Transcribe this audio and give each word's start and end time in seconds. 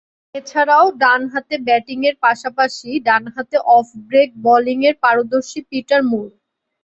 এছাড়াও, 0.35 0.85
ডানহাতে 1.01 1.55
ব্যাটিংয়ের 1.67 2.15
পাশাপাশি 2.25 2.89
ডানহাতে 3.07 3.57
অফ 3.75 3.85
ব্রেক 4.07 4.29
বোলিংয়ে 4.45 4.91
পারদর্শী 5.03 5.59
পিটার 5.69 6.01
মুর। 6.09 6.29